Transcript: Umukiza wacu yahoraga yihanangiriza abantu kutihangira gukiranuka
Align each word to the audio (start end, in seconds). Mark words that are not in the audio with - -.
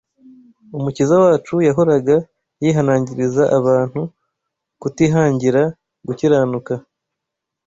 Umukiza 0.77 1.15
wacu 1.23 1.55
yahoraga 1.67 2.15
yihanangiriza 2.63 3.43
abantu 3.57 4.01
kutihangira 4.81 5.61
gukiranuka 6.07 6.73